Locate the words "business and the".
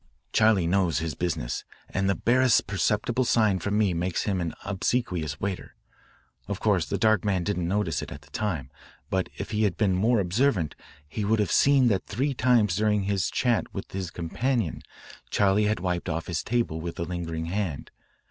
1.13-2.15